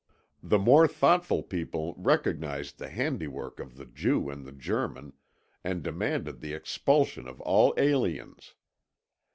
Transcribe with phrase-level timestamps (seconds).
[0.41, 5.13] The more thoughtful people recognized the handiwork of the Jew and the German,
[5.63, 8.55] and demanded the expulsion of all aliens.